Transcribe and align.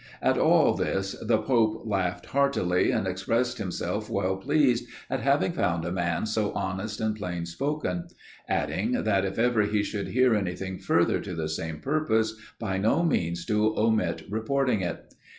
At 0.23 0.35
all 0.39 0.73
this 0.73 1.11
the 1.21 1.37
pope 1.37 1.83
laughed 1.85 2.25
heartily, 2.25 2.89
and 2.89 3.05
expressed 3.05 3.59
himself 3.59 4.09
well 4.09 4.35
pleased 4.35 4.87
at 5.11 5.19
having 5.19 5.51
found 5.51 5.85
a 5.85 5.91
man 5.91 6.25
so 6.25 6.51
honest 6.53 6.99
and 6.99 7.15
plain 7.15 7.45
spoken; 7.45 8.07
adding, 8.49 8.93
that 9.03 9.25
if 9.25 9.37
ever 9.37 9.61
he 9.61 9.83
should 9.83 10.07
hear 10.07 10.33
anything 10.33 10.79
further 10.79 11.19
to 11.19 11.35
the 11.35 11.47
same 11.47 11.81
purpose, 11.81 12.35
by 12.57 12.79
no 12.79 13.03
means 13.03 13.45
to 13.45 13.77
omit 13.77 14.23
reporting 14.27 14.81
it. 14.81 15.13